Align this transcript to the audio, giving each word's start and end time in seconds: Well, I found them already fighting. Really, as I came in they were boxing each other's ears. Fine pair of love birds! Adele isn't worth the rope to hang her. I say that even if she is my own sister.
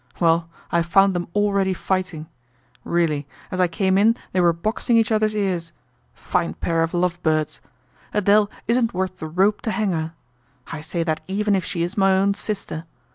Well, 0.19 0.49
I 0.71 0.81
found 0.81 1.13
them 1.13 1.27
already 1.35 1.75
fighting. 1.75 2.25
Really, 2.83 3.27
as 3.51 3.59
I 3.59 3.67
came 3.67 3.99
in 3.99 4.15
they 4.31 4.41
were 4.41 4.51
boxing 4.51 4.97
each 4.97 5.11
other's 5.11 5.35
ears. 5.35 5.73
Fine 6.15 6.55
pair 6.55 6.81
of 6.81 6.95
love 6.95 7.21
birds! 7.21 7.61
Adele 8.11 8.49
isn't 8.67 8.95
worth 8.95 9.17
the 9.17 9.27
rope 9.27 9.61
to 9.61 9.69
hang 9.69 9.91
her. 9.91 10.13
I 10.71 10.81
say 10.81 11.03
that 11.03 11.21
even 11.27 11.53
if 11.55 11.63
she 11.63 11.83
is 11.83 11.97
my 11.99 12.13
own 12.17 12.33
sister. 12.33 12.85